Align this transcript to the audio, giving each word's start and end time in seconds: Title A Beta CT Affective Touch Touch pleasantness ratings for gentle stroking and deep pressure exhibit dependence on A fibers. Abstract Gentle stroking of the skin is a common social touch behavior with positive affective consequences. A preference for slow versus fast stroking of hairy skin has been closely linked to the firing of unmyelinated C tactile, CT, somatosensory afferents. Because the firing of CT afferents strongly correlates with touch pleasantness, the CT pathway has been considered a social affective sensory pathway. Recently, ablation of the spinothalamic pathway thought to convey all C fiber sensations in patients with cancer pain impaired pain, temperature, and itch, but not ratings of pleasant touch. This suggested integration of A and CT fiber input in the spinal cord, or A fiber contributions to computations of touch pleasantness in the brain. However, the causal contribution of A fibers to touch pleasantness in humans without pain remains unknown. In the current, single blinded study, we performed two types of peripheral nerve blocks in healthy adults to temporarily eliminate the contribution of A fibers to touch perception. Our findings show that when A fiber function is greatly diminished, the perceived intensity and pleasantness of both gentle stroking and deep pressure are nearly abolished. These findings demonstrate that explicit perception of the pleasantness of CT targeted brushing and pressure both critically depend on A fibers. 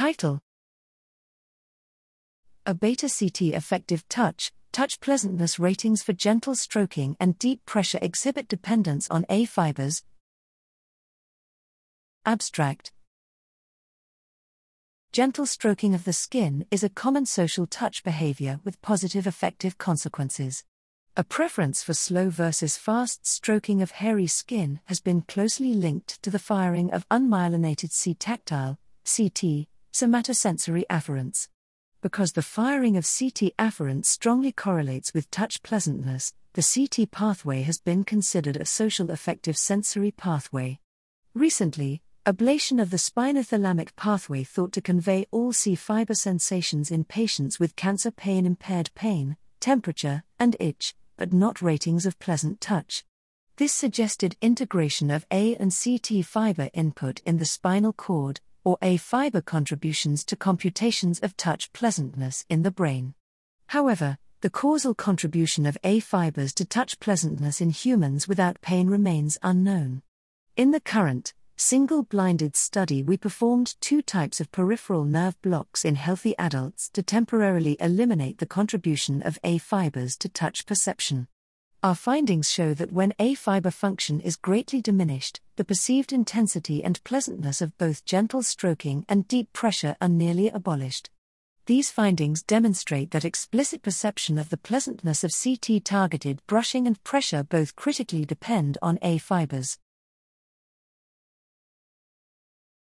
Title 0.00 0.40
A 2.64 2.72
Beta 2.72 3.06
CT 3.06 3.52
Affective 3.54 4.08
Touch 4.08 4.50
Touch 4.72 4.98
pleasantness 4.98 5.58
ratings 5.58 6.02
for 6.02 6.14
gentle 6.14 6.54
stroking 6.54 7.18
and 7.20 7.38
deep 7.38 7.66
pressure 7.66 7.98
exhibit 8.00 8.48
dependence 8.48 9.10
on 9.10 9.26
A 9.28 9.44
fibers. 9.44 10.02
Abstract 12.24 12.92
Gentle 15.12 15.44
stroking 15.44 15.94
of 15.94 16.04
the 16.04 16.14
skin 16.14 16.64
is 16.70 16.82
a 16.82 16.88
common 16.88 17.26
social 17.26 17.66
touch 17.66 18.02
behavior 18.02 18.58
with 18.64 18.80
positive 18.80 19.26
affective 19.26 19.76
consequences. 19.76 20.64
A 21.14 21.24
preference 21.24 21.82
for 21.82 21.92
slow 21.92 22.30
versus 22.30 22.78
fast 22.78 23.26
stroking 23.26 23.82
of 23.82 23.90
hairy 23.90 24.28
skin 24.28 24.80
has 24.86 25.00
been 25.00 25.20
closely 25.20 25.74
linked 25.74 26.22
to 26.22 26.30
the 26.30 26.38
firing 26.38 26.90
of 26.90 27.06
unmyelinated 27.10 27.90
C 27.92 28.14
tactile, 28.14 28.78
CT, 29.04 29.66
somatosensory 29.92 30.84
afferents. 30.90 31.48
Because 32.02 32.32
the 32.32 32.42
firing 32.42 32.96
of 32.96 33.04
CT 33.04 33.52
afferents 33.58 34.06
strongly 34.06 34.52
correlates 34.52 35.12
with 35.12 35.30
touch 35.30 35.62
pleasantness, 35.62 36.32
the 36.54 36.62
CT 36.62 37.10
pathway 37.10 37.62
has 37.62 37.78
been 37.78 38.04
considered 38.04 38.56
a 38.56 38.64
social 38.64 39.10
affective 39.10 39.56
sensory 39.56 40.10
pathway. 40.10 40.80
Recently, 41.34 42.02
ablation 42.26 42.80
of 42.80 42.90
the 42.90 42.96
spinothalamic 42.96 43.94
pathway 43.96 44.44
thought 44.44 44.72
to 44.72 44.80
convey 44.80 45.26
all 45.30 45.52
C 45.52 45.74
fiber 45.74 46.14
sensations 46.14 46.90
in 46.90 47.04
patients 47.04 47.60
with 47.60 47.76
cancer 47.76 48.10
pain 48.10 48.46
impaired 48.46 48.90
pain, 48.94 49.36
temperature, 49.60 50.22
and 50.38 50.56
itch, 50.58 50.94
but 51.16 51.32
not 51.32 51.60
ratings 51.60 52.06
of 52.06 52.18
pleasant 52.18 52.60
touch. 52.60 53.04
This 53.56 53.72
suggested 53.74 54.36
integration 54.40 55.10
of 55.10 55.26
A 55.30 55.54
and 55.56 55.70
CT 55.70 56.24
fiber 56.24 56.70
input 56.72 57.20
in 57.26 57.36
the 57.36 57.44
spinal 57.44 57.92
cord, 57.92 58.40
or 58.70 58.78
A 58.82 58.98
fiber 58.98 59.40
contributions 59.40 60.24
to 60.26 60.36
computations 60.36 61.18
of 61.18 61.36
touch 61.36 61.72
pleasantness 61.72 62.44
in 62.48 62.62
the 62.62 62.70
brain. 62.70 63.14
However, 63.66 64.16
the 64.42 64.50
causal 64.50 64.94
contribution 64.94 65.66
of 65.66 65.76
A 65.82 65.98
fibers 65.98 66.54
to 66.54 66.64
touch 66.64 67.00
pleasantness 67.00 67.60
in 67.60 67.70
humans 67.70 68.28
without 68.28 68.60
pain 68.60 68.86
remains 68.86 69.38
unknown. 69.42 70.02
In 70.56 70.70
the 70.70 70.78
current, 70.78 71.34
single 71.56 72.04
blinded 72.04 72.54
study, 72.54 73.02
we 73.02 73.16
performed 73.16 73.74
two 73.80 74.02
types 74.02 74.40
of 74.40 74.52
peripheral 74.52 75.04
nerve 75.04 75.42
blocks 75.42 75.84
in 75.84 75.96
healthy 75.96 76.38
adults 76.38 76.88
to 76.90 77.02
temporarily 77.02 77.76
eliminate 77.80 78.38
the 78.38 78.46
contribution 78.46 79.20
of 79.22 79.40
A 79.42 79.58
fibers 79.58 80.16
to 80.18 80.28
touch 80.28 80.64
perception. 80.64 81.26
Our 81.82 81.94
findings 81.94 82.50
show 82.50 82.74
that 82.74 82.92
when 82.92 83.14
A 83.18 83.34
fiber 83.34 83.70
function 83.70 84.20
is 84.20 84.36
greatly 84.36 84.82
diminished, 84.82 85.40
the 85.56 85.64
perceived 85.64 86.12
intensity 86.12 86.84
and 86.84 87.02
pleasantness 87.04 87.62
of 87.62 87.78
both 87.78 88.04
gentle 88.04 88.42
stroking 88.42 89.06
and 89.08 89.26
deep 89.26 89.50
pressure 89.54 89.96
are 89.98 90.08
nearly 90.10 90.50
abolished. 90.50 91.08
These 91.64 91.90
findings 91.90 92.42
demonstrate 92.42 93.12
that 93.12 93.24
explicit 93.24 93.80
perception 93.80 94.36
of 94.36 94.50
the 94.50 94.58
pleasantness 94.58 95.24
of 95.24 95.32
CT 95.32 95.82
targeted 95.82 96.42
brushing 96.46 96.86
and 96.86 97.02
pressure 97.02 97.42
both 97.44 97.76
critically 97.76 98.26
depend 98.26 98.76
on 98.82 98.98
A 99.00 99.16
fibers. 99.16 99.78